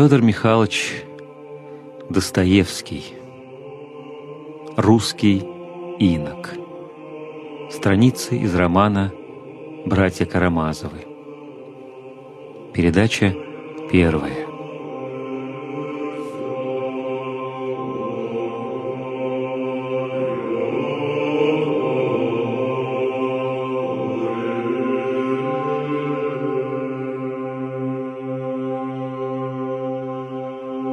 [0.00, 1.04] Федор Михайлович
[2.08, 3.04] Достоевский.
[4.78, 5.42] Русский
[5.98, 6.54] инок.
[7.70, 9.12] Страницы из романа
[9.84, 11.04] «Братья Карамазовы».
[12.72, 13.34] Передача
[13.92, 14.49] первая.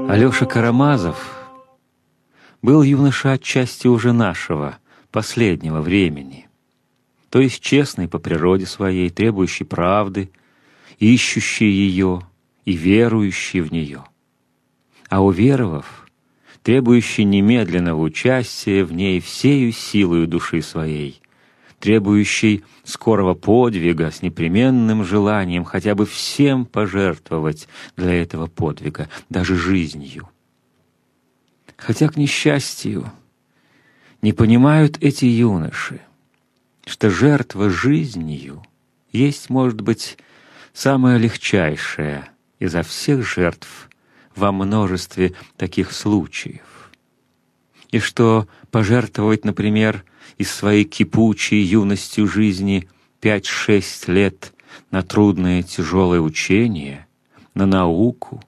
[0.09, 1.36] Алеша Карамазов
[2.61, 4.77] был юноша отчасти уже нашего,
[5.11, 6.47] последнего времени,
[7.30, 10.31] то есть честный по природе своей, требующий правды,
[10.97, 12.22] ищущий ее
[12.63, 14.05] и верующий в нее.
[15.09, 16.08] А уверовав,
[16.63, 21.22] требующий немедленного участия в ней всею силою души своей,
[21.80, 30.30] требующий скорого подвига с непременным желанием хотя бы всем пожертвовать для этого подвига, даже жизнью.
[31.75, 33.11] Хотя, к несчастью,
[34.22, 36.02] не понимают эти юноши,
[36.86, 38.64] что жертва жизнью
[39.12, 40.17] есть, может быть,
[40.73, 43.89] самая легчайшая изо всех жертв
[44.36, 46.91] во множестве таких случаев.
[47.91, 50.03] И что пожертвовать, например,
[50.38, 52.88] из своей кипучей юностью жизни
[53.19, 54.53] пять-шесть лет
[54.91, 57.07] на трудное тяжелое учение,
[57.53, 58.41] на науку,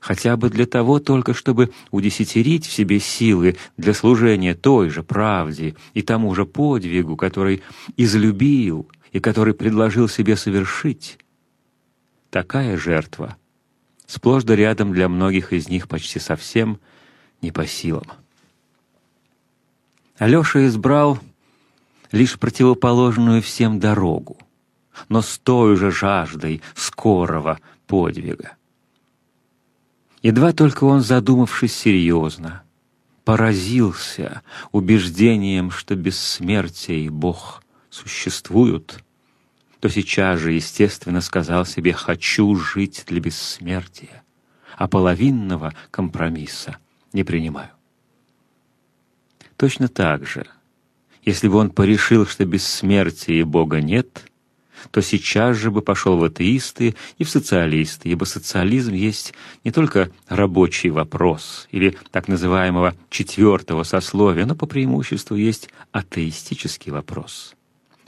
[0.00, 5.76] хотя бы для того только, чтобы удесятерить в себе силы для служения той же правде
[5.94, 7.62] и тому же подвигу, который
[7.96, 11.18] излюбил и который предложил себе совершить.
[12.30, 13.36] Такая жертва
[14.06, 16.78] сплошь да рядом для многих из них почти совсем
[17.42, 18.06] не по силам.
[20.18, 21.18] Алёша избрал
[22.16, 24.38] лишь противоположную всем дорогу,
[25.08, 28.56] но с той же жаждой скорого подвига.
[30.22, 32.62] Едва только он, задумавшись серьезно,
[33.24, 39.04] поразился убеждением, что бессмертие и Бог существуют,
[39.80, 44.24] то сейчас же, естественно, сказал себе «хочу жить для бессмертия»,
[44.76, 46.78] а половинного компромисса
[47.12, 47.70] не принимаю.
[49.56, 50.46] Точно так же,
[51.26, 54.30] если бы он порешил, что бессмертия и Бога нет,
[54.92, 59.34] то сейчас же бы пошел в атеисты и в социалисты, ибо социализм есть
[59.64, 67.54] не только рабочий вопрос или так называемого четвертого сословия, но по преимуществу есть атеистический вопрос.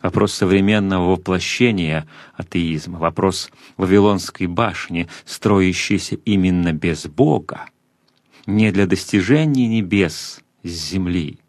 [0.01, 7.67] Вопрос современного воплощения атеизма, вопрос Вавилонской башни, строящейся именно без Бога,
[8.47, 11.41] не для достижения небес с земли,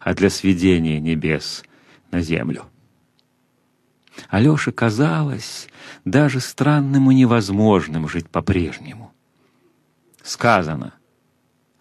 [0.00, 1.64] а для сведения небес
[2.10, 2.66] на землю.
[4.28, 5.68] Алёше казалось
[6.04, 9.12] даже странным и невозможным жить по-прежнему.
[10.22, 10.94] Сказано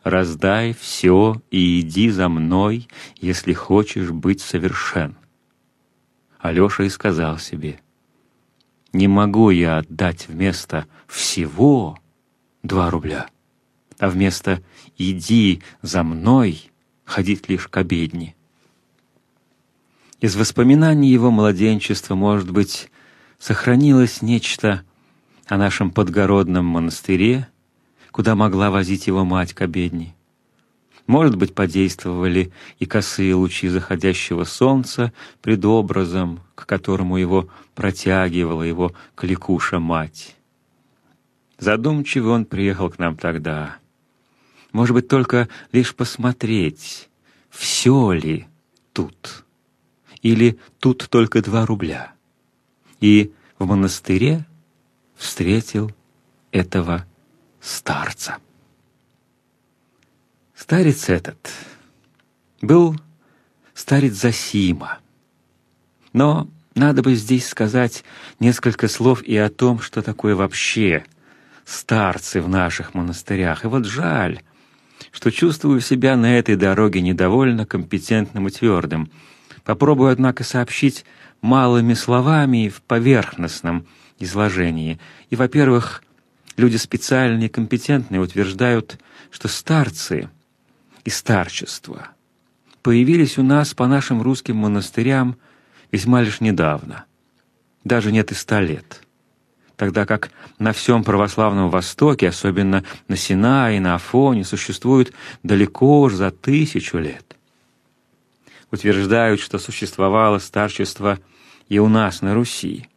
[0.04, 5.18] «Раздай все и иди за мной, если хочешь быть совершен».
[6.40, 7.80] Алёша и сказал себе
[8.94, 11.98] «Не могу я отдать вместо всего
[12.64, 13.28] два рубля,
[14.00, 14.62] а вместо
[14.98, 16.72] «иди за мной»
[17.08, 18.36] ходить лишь к обедне.
[20.20, 22.92] Из воспоминаний его младенчества, может быть,
[23.40, 24.84] сохранилось нечто
[25.48, 27.48] о нашем подгородном монастыре,
[28.12, 30.16] куда могла возить его мать к обедне.
[31.06, 38.92] Может быть, подействовали и косые лучи заходящего солнца пред образом, к которому его протягивала его
[39.16, 40.36] кликуша-мать.
[41.58, 43.78] Задумчивый он приехал к нам тогда—
[44.72, 47.07] может быть, только лишь посмотреть,
[47.50, 48.48] все ли
[48.94, 49.46] тут,
[50.22, 52.14] или тут только два рубля.
[53.00, 54.46] И в монастыре
[55.16, 55.92] встретил
[56.52, 57.06] этого
[57.62, 58.38] старца.
[60.56, 61.52] Старец этот
[62.62, 62.96] был
[63.74, 65.00] старец Засима.
[66.14, 68.04] Но надо бы здесь сказать
[68.40, 71.06] несколько слов и о том, что такое вообще
[71.66, 73.66] старцы в наших монастырях.
[73.66, 74.42] И вот жаль,
[75.12, 79.10] что чувствую себя на этой дороге недовольно компетентным и твердым.
[79.64, 81.06] Попробую, однако, сообщить
[81.42, 83.86] малыми словами и в поверхностном
[84.20, 85.00] изложении.
[85.30, 86.04] И, во-первых,
[86.56, 89.00] люди специальные и компетентные утверждают,
[89.32, 90.30] что старцы
[91.04, 92.08] и старчество
[92.82, 95.38] появились у нас по нашим русским монастырям
[95.92, 97.06] весьма лишь недавно.
[97.84, 99.07] Даже нет и ста лет
[99.78, 105.14] тогда как на всем православном Востоке, особенно на Синае и на Афоне, существует
[105.44, 107.38] далеко уж за тысячу лет.
[108.72, 111.20] Утверждают, что существовало старчество
[111.70, 112.90] и у нас на Руси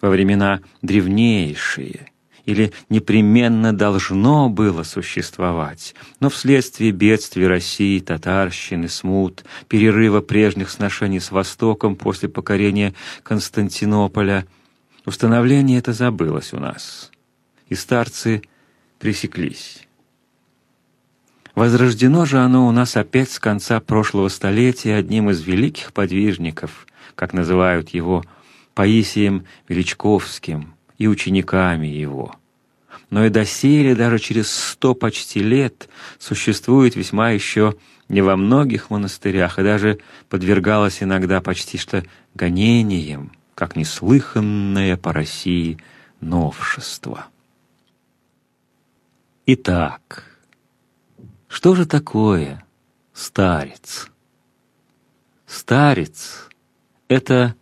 [0.00, 2.08] во времена древнейшие
[2.44, 11.30] или непременно должно было существовать, но вследствие бедствий России, татарщины, смут, перерыва прежних сношений с
[11.30, 14.44] Востоком после покорения Константинополя,
[15.04, 17.10] установление это забылось у нас,
[17.68, 18.42] и старцы
[18.98, 19.86] пресеклись.
[21.54, 27.34] Возрождено же оно у нас опять с конца прошлого столетия одним из великих подвижников, как
[27.34, 28.24] называют его
[28.74, 32.34] Паисием Величковским и учениками его.
[33.10, 37.74] Но и доселе, даже через сто почти лет, существует весьма еще
[38.08, 39.98] не во многих монастырях, и даже
[40.30, 42.02] подвергалось иногда почти что
[42.34, 45.78] гонениям, как неслыханное по России
[46.20, 47.26] новшество.
[49.46, 50.24] Итак,
[51.48, 52.64] что же такое
[53.12, 54.08] старец?
[55.46, 56.48] Старец—
[57.08, 57.54] это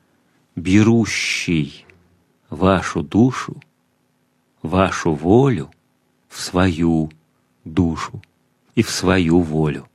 [0.55, 1.87] берущий
[2.49, 3.61] вашу душу,
[4.63, 5.71] вашу волю
[6.29, 7.11] в свою
[7.65, 8.23] душу
[8.75, 9.89] и в свою волю.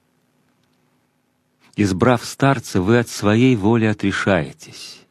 [1.77, 5.04] Избрав старца, вы от своей воли отрешаетесь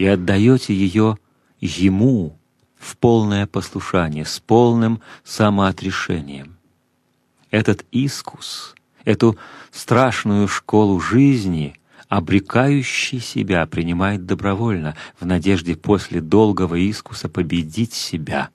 [0.00, 1.18] и отдаете ее
[1.60, 2.38] ему
[2.74, 6.56] в полное послушание, с полным самоотрешением.
[7.50, 8.74] Этот искус,
[9.04, 9.36] эту
[9.70, 11.74] страшную школу жизни,
[12.08, 18.48] обрекающий себя, принимает добровольно, в надежде после долгого искуса победить себя,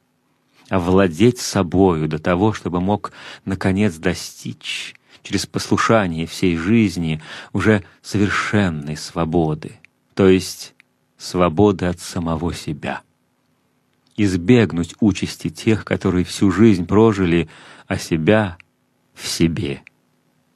[0.70, 3.12] овладеть собою до того, чтобы мог,
[3.46, 7.22] наконец, достичь через послушание всей жизни
[7.54, 9.74] уже совершенной свободы,
[10.16, 10.75] то есть
[11.26, 13.02] свободы от самого себя.
[14.16, 17.50] Избегнуть участи тех, которые всю жизнь прожили,
[17.88, 18.58] а себя
[19.14, 19.84] в себе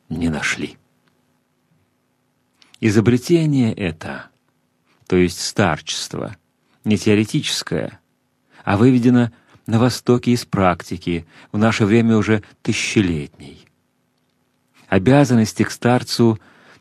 [0.07, 0.77] не нашли.
[2.79, 4.27] Изобретение это,
[5.07, 6.35] то есть старчество,
[6.85, 7.99] не теоретическое,
[8.63, 9.31] а выведено
[9.65, 13.65] на Востоке из практики, в наше время уже тысячелетней.
[14.87, 16.39] Обязанности к старцу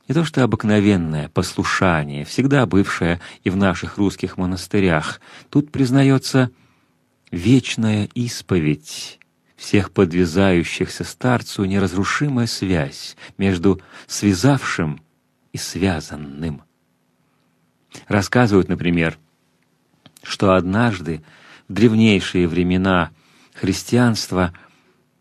[0.09, 5.21] не то что обыкновенное послушание, всегда бывшее и в наших русских монастырях,
[5.51, 6.51] тут признается
[7.31, 9.21] вечная исповедь
[9.55, 15.03] всех подвязающихся старцу неразрушимая связь между связавшим
[15.53, 16.63] и связанным.
[18.07, 19.19] Рассказывают, например,
[20.23, 21.23] что однажды
[21.69, 23.11] в древнейшие времена
[23.53, 24.55] христианства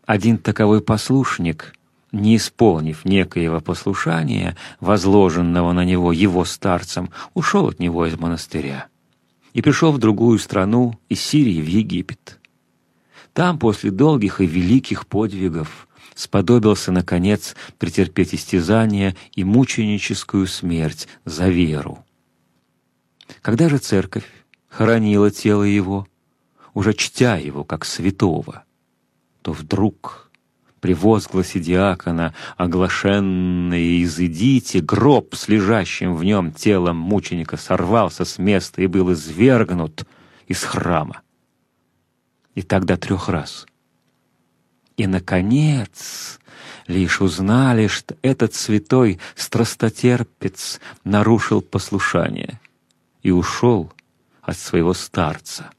[0.06, 1.74] один таковой послушник,
[2.12, 8.88] не исполнив некоего послушания, возложенного на него его старцем, ушел от него из монастыря
[9.52, 12.38] и пришел в другую страну, из Сирии в Египет.
[13.32, 22.04] Там, после долгих и великих подвигов, сподобился, наконец, претерпеть истязание и мученическую смерть за веру.
[23.42, 24.24] Когда же церковь
[24.68, 26.06] хоронила тело его,
[26.74, 28.64] уже чтя его как святого,
[29.42, 30.27] то вдруг
[30.80, 38.82] при возгласе диакона, оглашенные «Изыдите!», гроб с лежащим в нем телом мученика сорвался с места
[38.82, 40.04] и был извергнут
[40.46, 41.22] из храма
[42.58, 43.66] и так до трех раз.
[44.96, 46.40] И, наконец,
[46.88, 52.60] лишь узнали, что этот святой страстотерпец нарушил послушание
[53.22, 53.92] и ушел
[54.42, 55.70] от своего старца.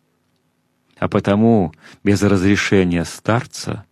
[0.98, 3.86] А потому без разрешения старца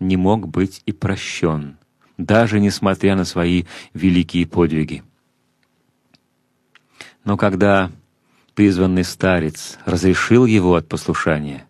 [0.00, 1.78] не мог быть и прощен,
[2.18, 3.64] даже несмотря на свои
[3.94, 5.04] великие подвиги.
[7.24, 7.92] Но когда
[8.54, 11.66] призванный старец разрешил его от послушания,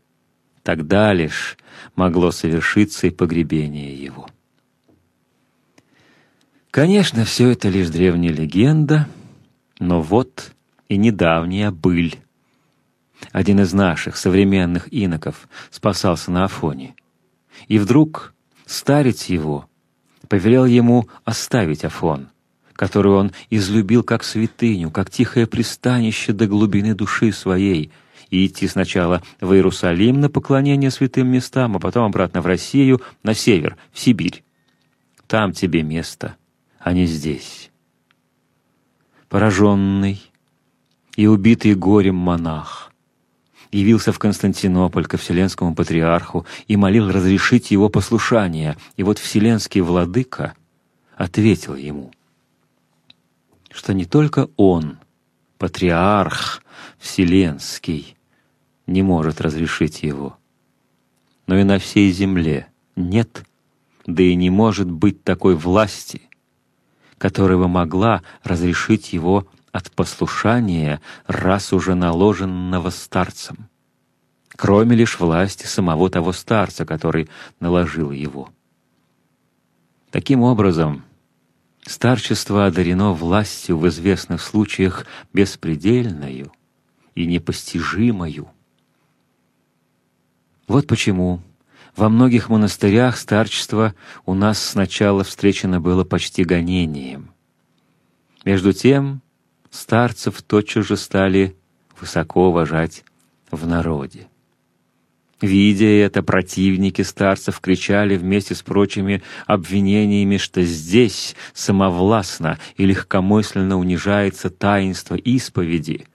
[0.63, 1.57] Тогда лишь
[1.97, 4.29] могло совершиться и погребение его.
[6.71, 9.09] Конечно, все это лишь древняя легенда,
[9.79, 10.53] но вот
[10.89, 12.17] и недавняя быль.
[13.33, 16.95] Один из наших современных иноков спасался на Афоне.
[17.69, 18.35] И вдруг
[18.67, 19.69] старец его
[20.29, 22.29] повелел ему оставить Афон,
[22.73, 27.91] который он излюбил как святыню, как тихое пристанище до глубины души своей—
[28.31, 33.35] и идти сначала в Иерусалим на поклонение святым местам, а потом обратно в Россию, на
[33.35, 34.45] север, в Сибирь.
[35.27, 36.37] Там тебе место,
[36.79, 37.71] а не здесь.
[39.29, 40.23] Пораженный
[41.17, 42.90] и убитый горем монах
[43.73, 50.55] явился в Константинополь ко Вселенскому патриарху и молил разрешить его послушание, и вот Вселенский владыка
[51.17, 52.13] ответил ему,
[53.71, 54.99] что не только он,
[55.59, 56.63] патриарх
[56.99, 58.17] Вселенский,
[58.87, 60.37] не может разрешить его.
[61.47, 63.45] Но и на всей земле нет,
[64.07, 66.23] да и не может быть такой власти,
[67.19, 73.69] которая бы могла разрешить его от послушания, раз уже наложенного старцем.
[74.57, 78.51] кроме лишь власти самого того старца, который наложил его.
[80.11, 81.03] Таким образом,
[81.87, 86.53] старчество одарено властью в известных случаях беспредельною
[87.15, 88.51] и непостижимою.
[90.69, 91.41] Вот почему
[91.97, 93.95] во многих монастырях старчество
[94.27, 97.31] у нас сначала встречено было почти гонением.
[98.45, 99.23] Между тем
[99.71, 101.57] старцев тотчас же стали
[101.99, 103.05] высоко уважать
[103.51, 104.29] в народе.
[105.41, 114.51] Видя это, противники старцев кричали вместе с прочими обвинениями, что здесь самовластно и легкомысленно унижается
[114.51, 116.07] таинство исповеди,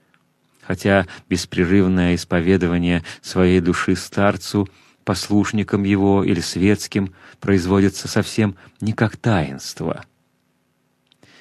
[0.62, 4.68] хотя беспрерывное исповедование своей души старцу,
[5.04, 10.04] послушникам его или светским, производится совсем не как таинство.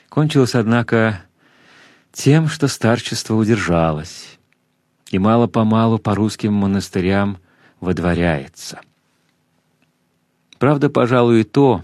[0.09, 1.21] Кончилось, однако,
[2.15, 4.39] тем, что старчество удержалось,
[5.11, 7.37] и мало-помалу по русским монастырям
[7.81, 8.79] водворяется.
[10.57, 11.83] Правда, пожалуй, и то,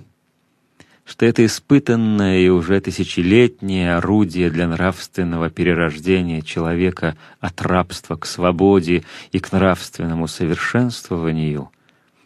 [1.04, 9.04] что это испытанное и уже тысячелетнее орудие для нравственного перерождения человека от рабства к свободе
[9.34, 11.70] и к нравственному совершенствованию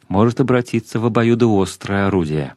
[0.08, 2.54] может обратиться в обоюдоострое орудие.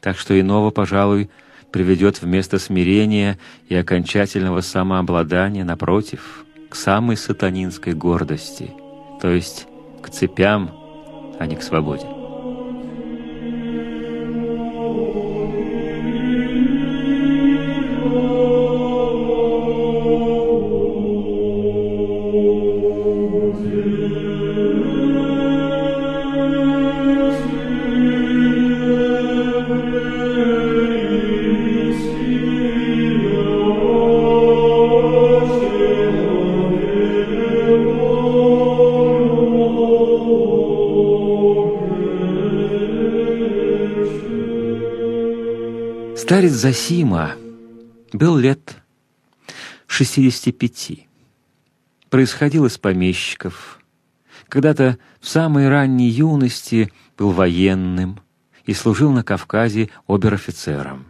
[0.00, 1.28] Так что иного, пожалуй,
[1.70, 8.70] приведет вместо смирения и окончательного самообладания, напротив, к самой сатанинской гордости,
[9.20, 9.66] то есть
[10.02, 10.70] к цепям,
[11.38, 12.17] а не к свободе.
[46.28, 47.36] Старец Засима
[48.12, 48.82] был лет
[49.86, 51.08] 65.
[52.10, 53.80] Происходил из помещиков.
[54.50, 58.20] Когда-то в самой ранней юности был военным
[58.66, 61.06] и служил на Кавказе обер-офицером.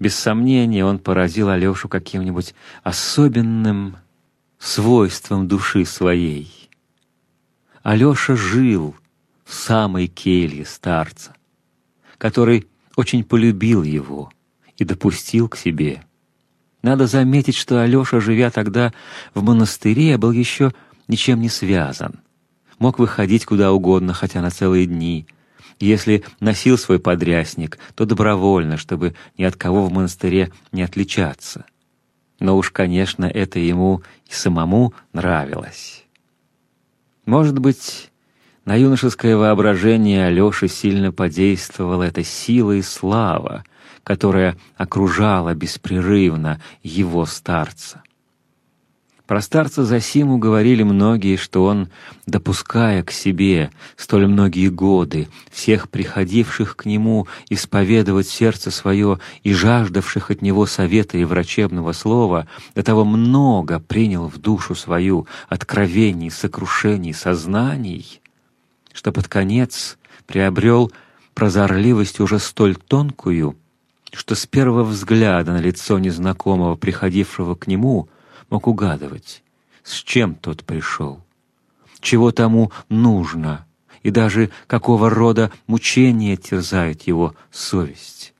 [0.00, 3.98] Без сомнения, он поразил Алёшу каким-нибудь особенным
[4.58, 6.68] свойством души своей.
[7.84, 8.96] Алёша жил
[9.44, 11.36] в самой келье старца,
[12.18, 14.30] который очень полюбил его
[14.76, 16.02] и допустил к себе.
[16.82, 18.92] Надо заметить, что Алёша, живя тогда
[19.32, 20.72] в монастыре, был еще
[21.08, 22.20] ничем не связан.
[22.78, 25.26] Мог выходить куда угодно, хотя на целые дни.
[25.80, 31.64] Если носил свой подрясник, то добровольно, чтобы ни от кого в монастыре не отличаться.
[32.38, 36.04] Но уж, конечно, это ему и самому нравилось.
[37.26, 38.10] Может быть,
[38.64, 43.64] на юношеское воображение Алёши сильно подействовала эта сила и слава,
[44.02, 48.02] которая окружала беспрерывно его старца.
[49.26, 51.88] Про старца Засиму говорили многие, что он,
[52.26, 60.30] допуская к себе столь многие годы всех приходивших к нему исповедовать сердце свое и жаждавших
[60.30, 67.14] от него совета и врачебного слова, до того много принял в душу свою откровений, сокрушений,
[67.14, 68.20] сознаний,
[68.94, 70.90] что под конец приобрел
[71.34, 73.56] прозорливость уже столь тонкую,
[74.12, 78.08] что с первого взгляда на лицо незнакомого, приходившего к нему,
[78.48, 79.42] мог угадывать,
[79.82, 81.22] с чем тот пришел,
[82.00, 83.66] чего тому нужно
[84.02, 88.32] и даже какого рода мучения терзает его совесть.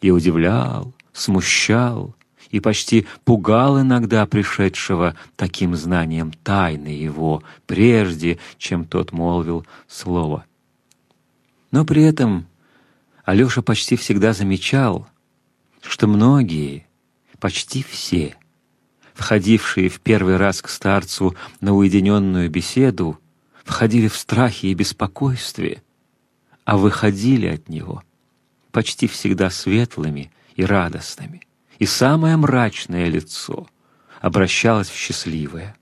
[0.00, 2.14] И удивлял, смущал
[2.50, 10.44] и почти пугал иногда пришедшего таким знанием тайны его, прежде чем тот молвил слово.
[11.70, 12.46] Но при этом
[13.24, 15.06] Алёша почти всегда замечал,
[15.82, 16.86] что многие,
[17.38, 18.36] почти все,
[19.14, 23.20] входившие в первый раз к старцу на уединенную беседу,
[23.64, 25.82] входили в страхе и беспокойстве,
[26.64, 28.02] а выходили от него
[28.72, 31.42] почти всегда светлыми и радостными
[31.80, 33.66] и самое мрачное лицо
[34.20, 35.74] обращалось в счастливое.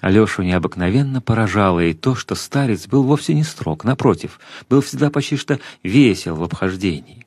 [0.00, 4.40] Алёшу необыкновенно поражало и то, что старец был вовсе не строг, напротив,
[4.70, 7.26] был всегда почти что весел в обхождении.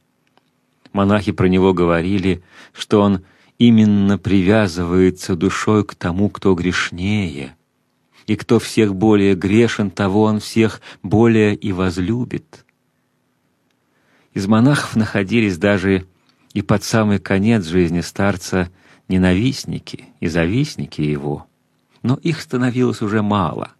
[0.93, 2.41] Монахи про него говорили,
[2.73, 3.23] что он
[3.59, 7.55] именно привязывается душой к тому, кто грешнее,
[8.27, 12.65] и кто всех более грешен, того он всех более и возлюбит.
[14.33, 16.05] Из монахов находились даже
[16.55, 18.71] и под самый конец жизни старца
[19.09, 21.45] ненавистники и завистники его,
[22.01, 23.71] но их становилось уже мало,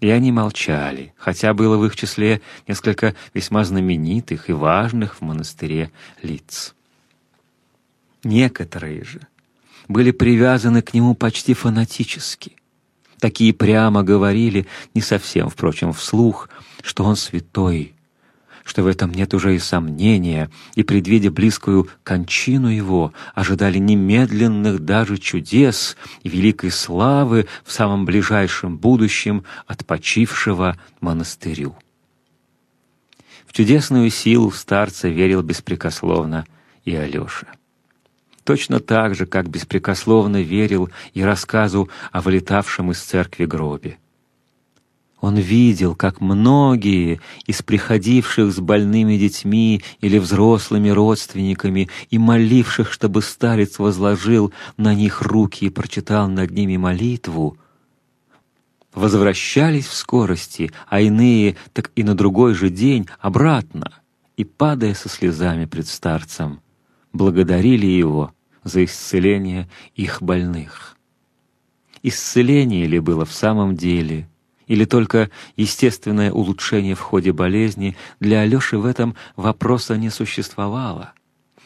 [0.00, 5.90] И они молчали, хотя было в их числе несколько весьма знаменитых и важных в монастыре
[6.22, 6.74] лиц.
[8.22, 9.20] Некоторые же
[9.88, 12.52] были привязаны к нему почти фанатически.
[13.18, 16.48] Такие прямо говорили, не совсем, впрочем, вслух,
[16.82, 17.94] что он святой,
[18.68, 25.16] что в этом нет уже и сомнения, и, предвидя близкую кончину его, ожидали немедленных даже
[25.16, 31.76] чудес и великой славы в самом ближайшем будущем от почившего монастырю.
[33.46, 36.44] В чудесную силу старца верил беспрекословно
[36.84, 37.46] и Алёша.
[38.44, 43.96] Точно так же, как беспрекословно верил и рассказу о вылетавшем из церкви гробе.
[45.20, 53.22] Он видел, как многие из приходивших с больными детьми или взрослыми родственниками и моливших, чтобы
[53.22, 57.56] старец возложил на них руки и прочитал над ними молитву,
[58.94, 63.92] возвращались в скорости, а иные так и на другой же день обратно,
[64.36, 66.60] и, падая со слезами пред старцем,
[67.12, 68.32] благодарили его
[68.62, 70.96] за исцеление их больных.
[72.04, 74.28] Исцеление ли было в самом деле—
[74.68, 81.12] или только естественное улучшение в ходе болезни, для Алёши в этом вопроса не существовало,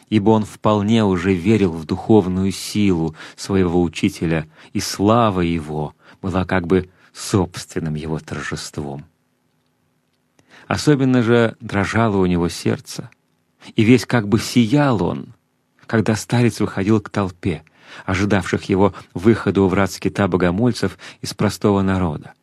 [0.09, 6.65] ибо он вполне уже верил в духовную силу своего учителя, и слава его была как
[6.65, 9.05] бы собственным его торжеством.
[10.67, 13.09] Особенно же дрожало у него сердце,
[13.75, 15.33] и весь как бы сиял он,
[15.85, 17.63] когда старец выходил к толпе,
[18.05, 22.33] ожидавших его выхода у врат скита богомольцев из простого народа.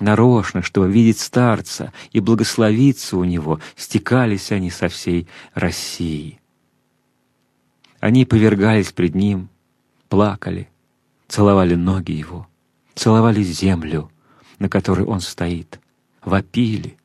[0.00, 6.40] Нарочно, чтобы видеть старца и благословиться у него, стекались они со всей России.
[7.98, 9.48] Они повергались пред ним,
[10.08, 10.68] плакали,
[11.26, 12.46] целовали ноги его,
[12.94, 14.10] целовали землю,
[14.60, 15.80] на которой он стоит,
[16.24, 16.96] вопили.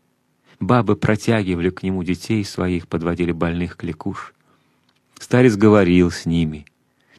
[0.59, 4.33] Бабы протягивали к нему детей своих, подводили больных к лекуш.
[5.19, 6.65] Старец говорил с ними,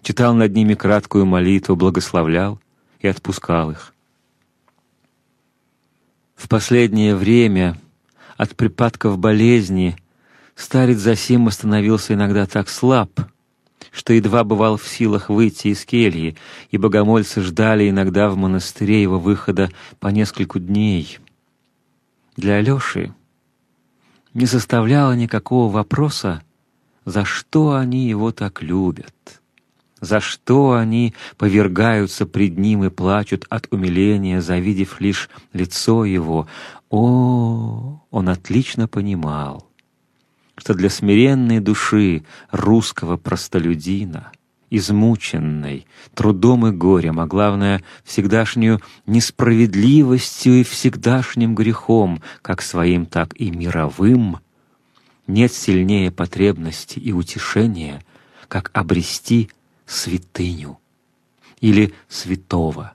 [0.02, 2.60] читал над ними краткую молитву, благословлял
[3.00, 3.93] и отпускал их.
[6.34, 7.78] В последнее время
[8.36, 9.96] от припадков болезни
[10.56, 13.10] старец Засим становился иногда так слаб,
[13.90, 16.36] что едва бывал в силах выйти из кельи,
[16.70, 19.70] и богомольцы ждали иногда в монастыре его выхода
[20.00, 21.18] по нескольку дней.
[22.36, 23.14] Для Алёши
[24.32, 26.42] не составляло никакого вопроса,
[27.04, 29.40] за что они его так любят
[30.04, 36.46] за что они повергаются пред ним и плачут от умиления, завидев лишь лицо его.
[36.90, 39.68] О, он отлично понимал,
[40.56, 44.30] что для смиренной души русского простолюдина,
[44.70, 53.50] измученной трудом и горем, а главное, всегдашнюю несправедливостью и всегдашним грехом, как своим, так и
[53.50, 54.38] мировым,
[55.26, 58.02] нет сильнее потребности и утешения,
[58.48, 59.50] как обрести
[59.86, 60.78] святыню
[61.60, 62.94] или святого,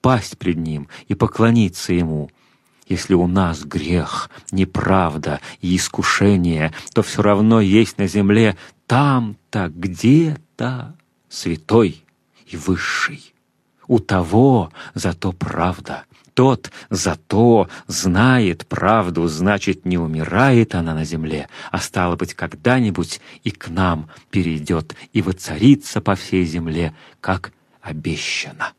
[0.00, 2.30] пасть пред Ним и поклониться Ему.
[2.86, 10.96] Если у нас грех, неправда и искушение, то все равно есть на земле там-то, где-то
[11.28, 12.04] святой
[12.46, 13.34] и высший.
[13.88, 16.04] У того зато правда,
[16.36, 23.50] тот зато знает правду, значит, не умирает она на земле, а стало быть, когда-нибудь и
[23.50, 28.74] к нам перейдет и воцарится по всей земле, как обещано.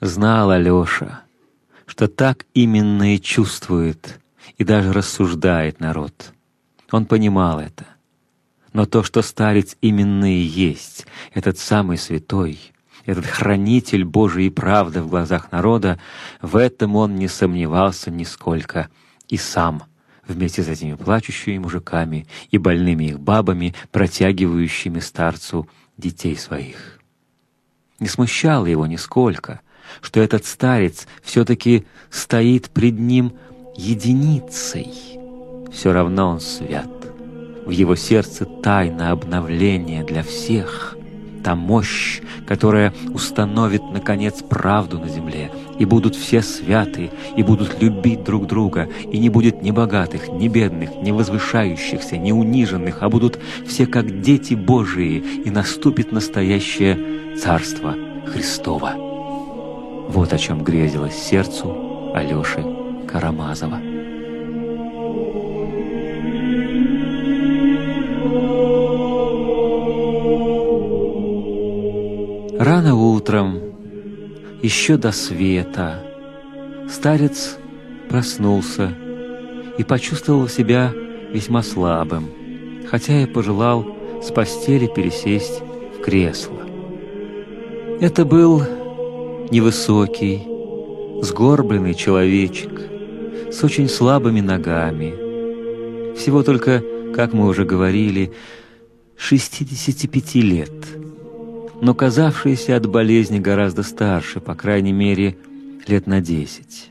[0.00, 1.20] Знал Алёша,
[1.86, 4.18] что так именно и чувствует
[4.56, 6.32] и даже рассуждает народ.
[6.90, 7.86] Он понимал это.
[8.72, 12.58] Но то, что старец именно и есть, этот самый святой—
[13.08, 15.98] этот хранитель Божией правды в глазах народа,
[16.42, 18.90] в этом он не сомневался нисколько
[19.28, 19.84] и сам
[20.26, 25.66] вместе с этими плачущими мужиками и больными их бабами, протягивающими старцу
[25.96, 27.00] детей своих.
[27.98, 29.62] Не смущало его нисколько,
[30.02, 33.32] что этот старец все-таки стоит пред ним
[33.74, 34.92] единицей.
[35.72, 36.90] Все равно он свят.
[37.64, 40.94] В его сердце тайна обновления для всех—
[41.42, 48.24] та мощь, которая установит, наконец, правду на земле, и будут все святы, и будут любить
[48.24, 53.38] друг друга, и не будет ни богатых, ни бедных, ни возвышающихся, ни униженных, а будут
[53.66, 57.94] все как дети Божии, и наступит настоящее Царство
[58.26, 58.94] Христово.
[60.08, 62.64] Вот о чем грезилось сердцу Алёши
[63.06, 63.87] Карамазова.
[72.58, 73.60] Рано утром,
[74.62, 76.02] еще до света,
[76.88, 77.56] Старец
[78.08, 78.92] проснулся
[79.78, 80.92] и почувствовал себя
[81.32, 82.28] весьма слабым,
[82.90, 83.86] хотя и пожелал
[84.20, 85.62] с постели пересесть
[85.96, 86.58] в кресло.
[88.00, 88.64] Это был
[89.52, 90.42] невысокий,
[91.22, 92.72] сгорбленный человечек
[93.52, 96.82] с очень слабыми ногами, всего только,
[97.14, 98.32] как мы уже говорили,
[99.16, 100.72] 65 лет,
[101.80, 105.38] но казавшийся от болезни гораздо старше, по крайней мере,
[105.86, 106.90] лет на десять.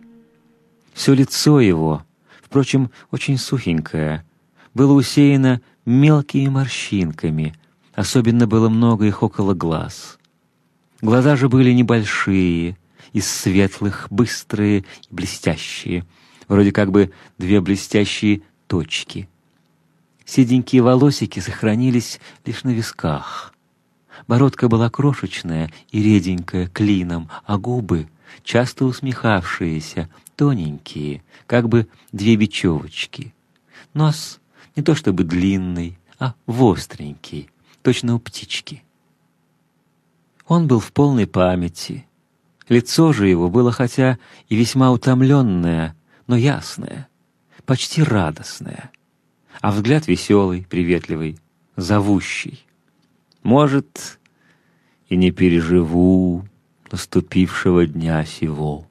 [0.93, 2.03] Все лицо его,
[2.41, 4.25] впрочем, очень сухенькое,
[4.73, 7.53] было усеяно мелкими морщинками,
[7.93, 10.17] особенно было много их около глаз.
[11.01, 12.77] Глаза же были небольшие,
[13.13, 16.05] из светлых, быстрые и блестящие,
[16.47, 19.29] вроде как бы две блестящие точки.
[20.25, 23.53] Седенькие волосики сохранились лишь на висках.
[24.27, 28.07] Бородка была крошечная и реденькая, клином, а губы,
[28.43, 33.33] часто усмехавшиеся, тоненькие, как бы две бечевочки.
[33.93, 34.39] Нос
[34.75, 37.49] не то чтобы длинный, а востренький,
[37.81, 38.83] точно у птички.
[40.47, 42.05] Он был в полной памяти.
[42.69, 44.17] Лицо же его было хотя
[44.49, 45.95] и весьма утомленное,
[46.27, 47.07] но ясное,
[47.65, 48.91] почти радостное,
[49.61, 51.39] а взгляд веселый, приветливый,
[51.75, 52.66] зовущий.
[53.47, 54.19] Может,
[55.07, 56.43] и не переживу
[56.91, 58.85] наступившего дня сего,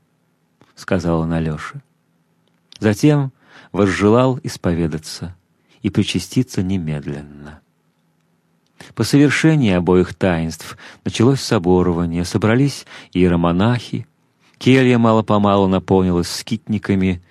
[0.74, 1.82] сказал он Алёше.
[2.78, 3.32] Затем
[3.70, 5.36] возжелал исповедаться
[5.82, 7.60] и причаститься немедленно.
[8.94, 14.06] По совершении обоих таинств началось соборование, собрались иеромонахи,
[14.56, 17.22] келья мало-помалу наполнилась скитниками,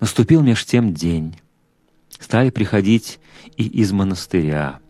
[0.00, 1.36] наступил меж тем день.
[2.18, 3.20] Стали приходить
[3.56, 4.80] и из монастыря.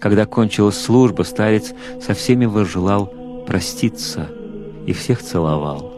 [0.00, 3.12] Когда кончилась служба, старец со всеми возжелал
[3.46, 4.28] проститься
[4.86, 5.92] и всех целовал.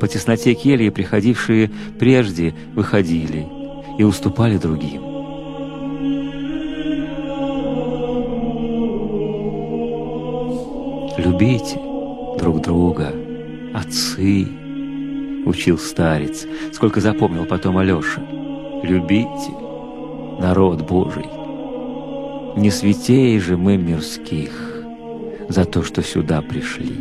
[0.00, 3.46] По тесноте кельи приходившие прежде выходили
[3.98, 5.02] и уступали другим.
[11.18, 11.78] «Любите
[12.38, 13.12] друг друга,
[13.74, 14.48] отцы»,—
[15.46, 18.22] учил старец, сколько запомнил потом Алеша.
[18.82, 19.52] «Любите
[20.40, 21.39] народ Божий».
[22.56, 24.50] Не святей же мы мирских
[25.48, 26.96] за то, что сюда пришли,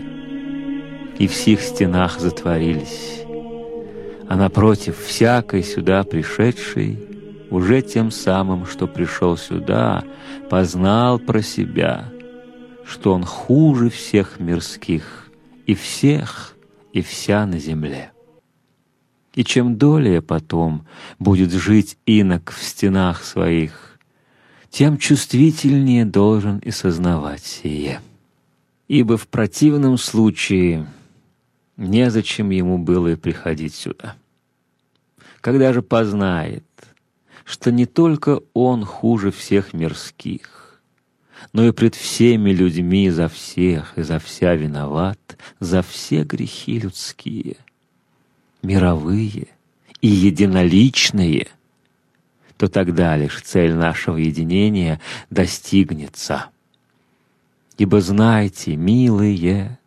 [1.17, 3.23] и в сих стенах затворились,
[4.27, 6.99] а напротив всякой сюда пришедшей
[7.49, 10.03] уже тем самым, что пришел сюда,
[10.49, 12.05] познал про себя,
[12.85, 15.29] что он хуже всех мирских,
[15.65, 16.55] и всех,
[16.93, 18.11] и вся на земле.
[19.35, 23.88] И чем долее потом будет жить инок в стенах своих,
[24.69, 28.01] тем чувствительнее должен и сознавать сие.
[28.87, 30.87] Ибо в противном случае
[31.77, 34.15] незачем ему было и приходить сюда.
[35.41, 36.65] Когда же познает,
[37.45, 40.81] что не только он хуже всех мирских,
[41.53, 47.57] но и пред всеми людьми за всех и за вся виноват, за все грехи людские,
[48.61, 49.47] мировые
[50.01, 51.47] и единоличные—
[52.59, 56.47] то тогда лишь цель нашего единения достигнется.
[57.77, 59.79] Ибо знайте, милые,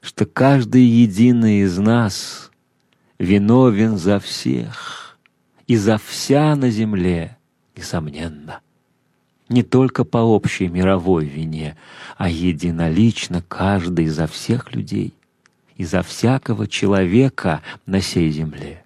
[0.00, 2.52] что каждый единый из нас
[3.18, 5.18] виновен за всех
[5.66, 7.36] и за вся на земле,
[7.74, 8.60] несомненно.
[9.48, 11.76] Не только по общей мировой вине,
[12.16, 15.14] а единолично каждый за всех людей
[15.74, 18.81] и за всякого человека на сей земле.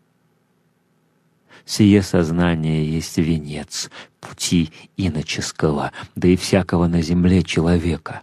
[1.66, 8.22] Сие сознание есть венец пути иноческого, да и всякого на земле человека.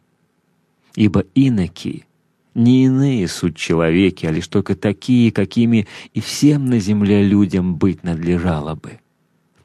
[0.96, 2.08] Ибо иноки
[2.56, 8.04] не иные суть человеки, а лишь только такие, какими и всем на земле людям быть
[8.04, 9.02] надлежало бы.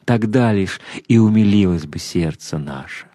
[0.04, 3.06] Тогда лишь и умилилось бы сердце наше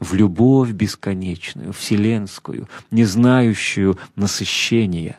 [0.00, 5.18] в любовь бесконечную, вселенскую, не знающую насыщения.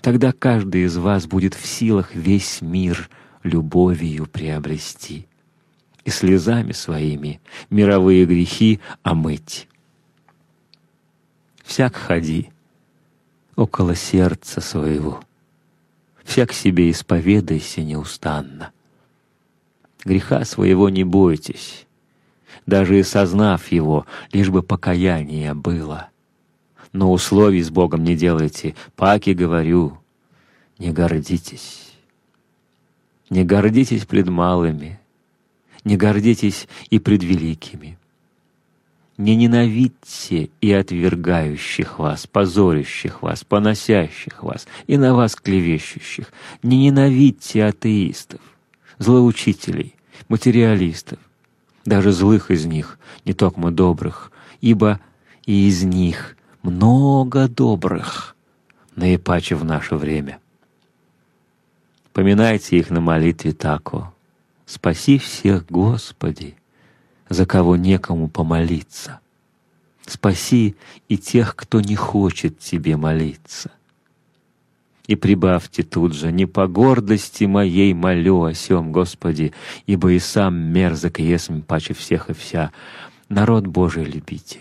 [0.00, 3.08] Тогда каждый из вас будет в силах весь мир—
[3.46, 5.26] любовью приобрести
[6.04, 9.68] и слезами своими мировые грехи омыть.
[11.64, 12.50] Всяк ходи
[13.56, 15.20] около сердца своего,
[16.24, 18.70] всяк себе исповедайся неустанно.
[20.04, 21.86] Греха своего не бойтесь,
[22.66, 26.10] даже и сознав его, лишь бы покаяние было.
[26.92, 29.98] Но условий с Богом не делайте, паки говорю,
[30.78, 31.85] не гордитесь.
[33.28, 35.00] Не гордитесь пред малыми,
[35.84, 37.98] не гордитесь и пред великими.
[39.18, 46.32] не ненавидьте и отвергающих вас, позорящих вас, поносящих вас и на вас клевещущих.
[46.62, 48.40] Не ненавидьте атеистов,
[48.98, 49.94] злоучителей,
[50.28, 51.18] материалистов,
[51.86, 55.00] даже злых из них, не только добрых, ибо
[55.46, 58.36] и из них много добрых,
[58.96, 60.38] наипаче в наше время.
[62.16, 64.14] Поминайте их на молитве тако.
[64.64, 66.56] Спаси всех, Господи,
[67.28, 69.20] за кого некому помолиться.
[70.06, 70.76] Спаси
[71.10, 73.70] и тех, кто не хочет Тебе молиться.
[75.06, 79.52] И прибавьте тут же, не по гордости моей молю о сем, Господи,
[79.84, 82.72] ибо и сам мерзок есмь паче всех и вся.
[83.28, 84.60] Народ Божий любите.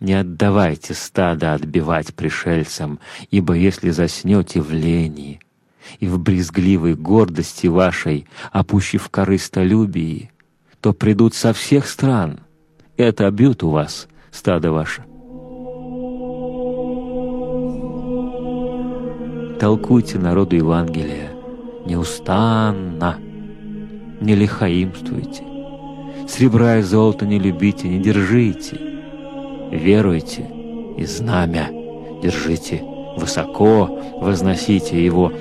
[0.00, 2.98] Не отдавайте стада отбивать пришельцам,
[3.30, 5.38] ибо если заснете в лени
[5.98, 10.30] и в брезгливой гордости вашей, опущив корыстолюбии,
[10.80, 12.40] то придут со всех стран
[12.96, 15.04] и отобьют у вас стадо ваше.
[19.58, 21.30] Толкуйте народу Евангелия.
[21.86, 23.18] Неустанно,
[24.20, 25.42] не лихаимствуйте,
[26.28, 28.78] сребра и золота не любите, не держите,
[29.70, 30.46] веруйте
[30.98, 31.70] и знамя
[32.22, 32.82] держите
[33.16, 35.32] высоко, возносите его,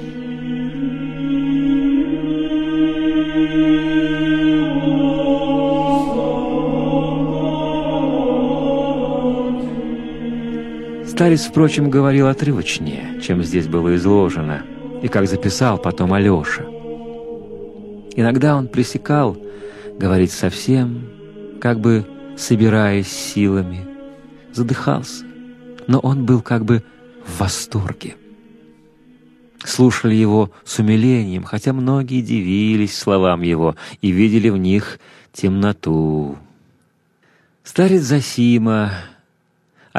[11.09, 14.61] Старец, впрочем, говорил отрывочнее, чем здесь было изложено,
[15.01, 16.61] и как записал потом Алёша.
[18.15, 19.35] Иногда он пресекал
[19.97, 21.09] говорить совсем,
[21.59, 22.05] как бы
[22.37, 23.87] собираясь силами,
[24.53, 25.25] задыхался,
[25.87, 26.83] но он был как бы
[27.25, 28.15] в восторге.
[29.65, 34.99] Слушали его с умилением, хотя многие дивились словам его и видели в них
[35.33, 36.37] темноту.
[37.63, 38.91] Старец Засима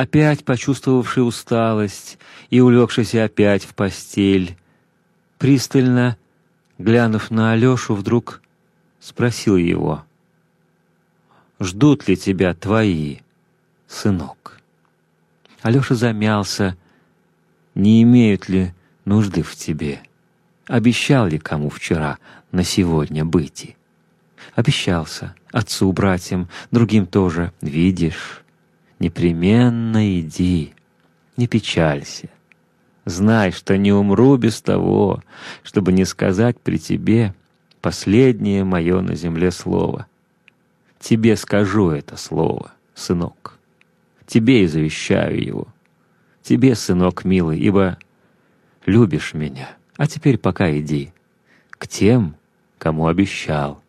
[0.00, 4.56] опять почувствовавший усталость и улегшийся опять в постель,
[5.36, 6.16] пристально
[6.78, 8.40] глянув на Алёшу, вдруг
[8.98, 10.02] спросил его:
[11.60, 13.18] "Ждут ли тебя твои,
[13.88, 14.62] сынок?"
[15.60, 16.78] Алёша замялся:
[17.74, 18.72] "Не имеют ли
[19.04, 20.00] нужды в тебе?
[20.66, 22.16] Обещал ли кому вчера
[22.52, 23.76] на сегодня быть?"
[24.54, 27.52] Обещался отцу, братьям, другим тоже.
[27.60, 28.42] Видишь,
[29.00, 30.74] непременно иди,
[31.36, 32.28] не печалься.
[33.06, 35.24] Знай, что не умру без того,
[35.64, 37.34] чтобы не сказать при тебе
[37.80, 40.06] последнее мое на земле слово.
[41.00, 43.58] Тебе скажу это слово, сынок.
[44.26, 45.68] Тебе и завещаю его.
[46.42, 47.98] Тебе, сынок милый, ибо
[48.86, 49.70] любишь меня.
[49.96, 51.12] А теперь пока иди
[51.70, 52.36] к тем,
[52.78, 53.82] кому обещал.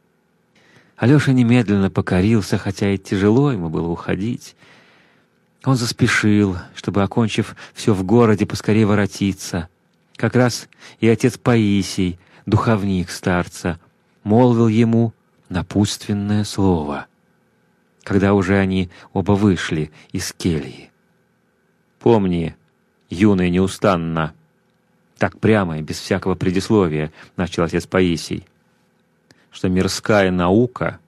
[0.95, 4.55] Алёша немедленно покорился, хотя и тяжело ему было уходить,
[5.63, 9.69] он заспешил, чтобы, окончив все в городе, поскорее воротиться.
[10.15, 10.67] Как раз
[10.99, 13.79] и отец Паисий, духовник старца,
[14.23, 15.13] молвил ему
[15.49, 17.07] напутственное слово,
[18.03, 20.91] когда уже они оба вышли из кельи.
[21.99, 22.55] «Помни,
[23.09, 24.33] юный неустанно!»
[25.17, 28.47] Так прямо и без всякого предисловия начал отец Паисий,
[29.51, 30.99] что мирская наука,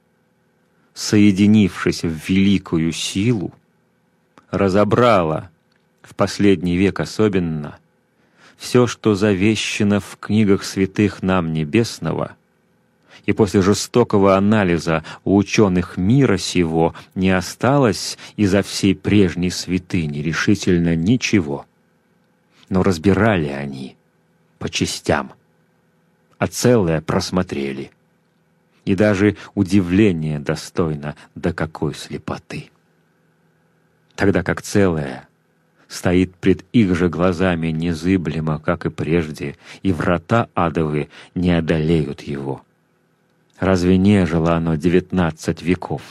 [0.94, 3.52] соединившись в великую силу,
[4.54, 5.50] разобрала,
[6.04, 7.80] в последний век особенно,
[8.56, 12.36] все, что завещено в книгах святых нам небесного,
[13.26, 20.96] и после жестокого анализа у ученых мира сего не осталось изо всей прежней святыни решительно
[20.96, 21.66] ничего.
[22.70, 23.96] Но разбирали они
[24.60, 25.34] по частям,
[26.38, 27.90] а целое просмотрели.
[28.86, 32.70] И даже удивление достойно до какой слепоты
[34.16, 35.28] тогда как целое
[35.94, 42.64] стоит пред их же глазами незыблемо, как и прежде, и врата адовы не одолеют его.
[43.60, 46.02] Разве не жило оно девятнадцать веков?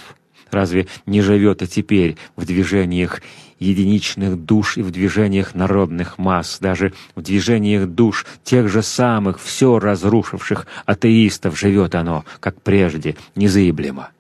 [0.51, 3.23] Разве не живет и теперь в движениях
[3.59, 9.79] единичных душ и в движениях народных масс, даже в движениях душ тех же самых, все
[9.79, 14.11] разрушивших атеистов живет оно, как прежде, незыблемо?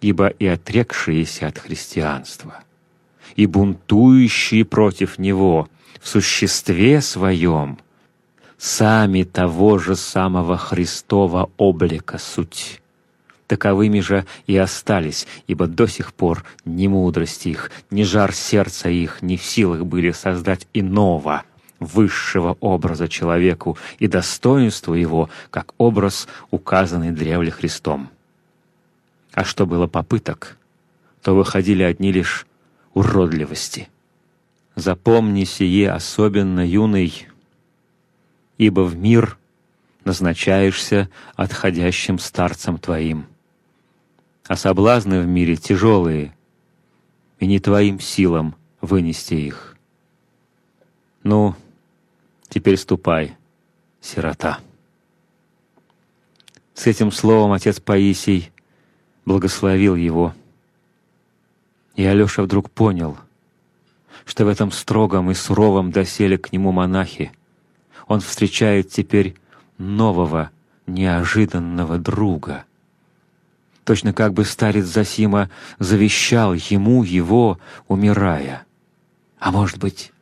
[0.00, 2.60] Ибо и отрекшиеся от христианства—
[3.36, 5.68] и бунтующие против него
[6.00, 7.78] в существе своем
[8.58, 12.80] сами того же самого Христова облика суть.
[13.46, 19.20] Таковыми же и остались, ибо до сих пор ни мудрость их, ни жар сердца их
[19.20, 21.42] не в силах были создать иного,
[21.78, 28.08] высшего образа человеку и достоинства его, как образ, указанный древле Христом.
[29.34, 30.56] А что было попыток,
[31.22, 32.46] то выходили одни лишь
[32.94, 33.88] уродливости.
[34.74, 37.26] Запомни сие особенно, юный,
[38.56, 39.36] ибо в мир
[40.04, 43.26] назначаешься отходящим старцем твоим.
[44.46, 46.34] А соблазны в мире тяжелые,
[47.38, 49.76] и не твоим силам вынести их.
[51.22, 51.54] Ну,
[52.48, 53.36] теперь ступай,
[54.00, 54.60] сирота.
[56.74, 58.50] С этим словом отец Паисий
[59.24, 60.34] благословил его.
[61.96, 63.16] И Алёша вдруг понял,
[64.24, 67.32] что в этом строгом и суровом доселе к нему монахе
[68.06, 69.36] он встречает теперь
[69.78, 70.50] нового,
[70.86, 72.64] неожиданного друга.
[73.84, 78.64] Точно как бы старец Засима завещал ему его, умирая.
[79.38, 80.12] А может быть,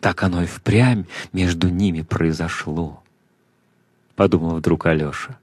[0.00, 3.02] так оно и впрямь между ними произошло,—
[4.16, 5.38] подумал вдруг Алёша.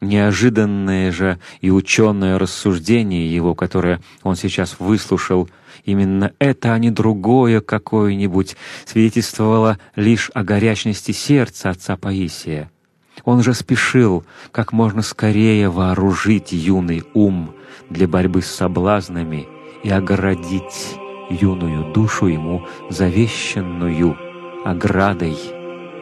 [0.00, 5.48] Неожиданное же и ученое рассуждение его, которое он сейчас выслушал,
[5.84, 12.70] именно это, а не другое какое-нибудь, свидетельствовало лишь о горячности сердца отца Паисия.
[13.24, 17.54] Он же спешил как можно скорее вооружить юный ум
[17.88, 19.48] для борьбы с соблазнами
[19.82, 20.98] и оградить
[21.30, 24.18] юную душу ему завещанную
[24.64, 25.38] оградой,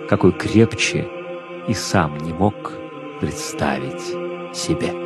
[0.09, 1.07] какой крепче
[1.69, 2.84] и сам не мог
[3.25, 4.03] представить
[4.55, 5.04] себе.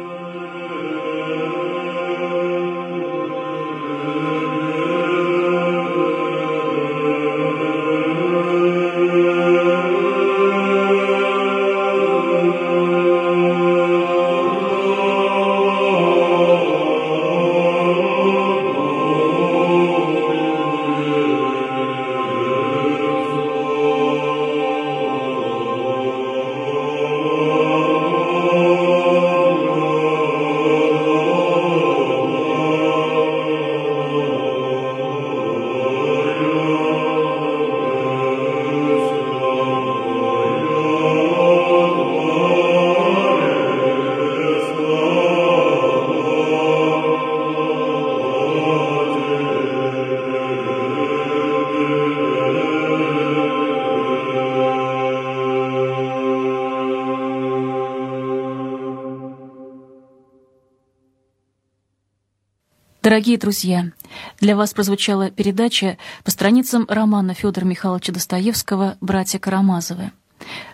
[63.08, 63.90] Дорогие друзья,
[64.38, 70.12] для вас прозвучала передача по страницам романа Федора Михайловича Достоевского «Братья Карамазовы».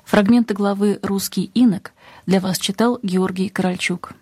[0.05, 1.93] Фрагменты главы «Русский инок»
[2.27, 4.14] для вас читал Георгий Корольчук.